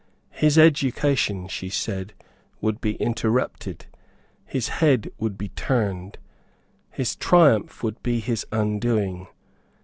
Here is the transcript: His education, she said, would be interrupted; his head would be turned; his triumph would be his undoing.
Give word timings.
His 0.31 0.57
education, 0.57 1.47
she 1.47 1.69
said, 1.69 2.15
would 2.59 2.81
be 2.81 2.93
interrupted; 2.95 3.85
his 4.45 4.69
head 4.69 5.11
would 5.19 5.37
be 5.37 5.49
turned; 5.49 6.17
his 6.89 7.15
triumph 7.15 7.83
would 7.83 8.01
be 8.01 8.19
his 8.19 8.43
undoing. 8.51 9.27